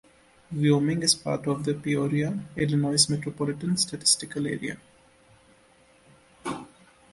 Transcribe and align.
Wyoming 0.51 1.03
is 1.03 1.13
part 1.13 1.45
of 1.45 1.63
the 1.63 1.75
Peoria, 1.75 2.43
Illinois 2.55 3.07
Metropolitan 3.07 3.77
Statistical 3.77 4.47
Area. 4.47 4.77